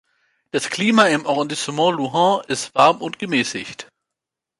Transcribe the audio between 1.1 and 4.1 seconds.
"Arrondissement Louhans" ist warm und gemäßigt.